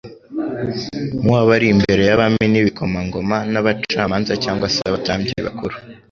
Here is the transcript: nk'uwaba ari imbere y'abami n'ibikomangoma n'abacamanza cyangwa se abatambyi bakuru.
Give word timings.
nk'uwaba 1.21 1.51
ari 1.57 1.67
imbere 1.73 2.01
y'abami 2.09 2.45
n'ibikomangoma 2.51 3.37
n'abacamanza 3.51 4.33
cyangwa 4.43 4.67
se 4.73 4.79
abatambyi 4.89 5.33
bakuru. 5.47 5.75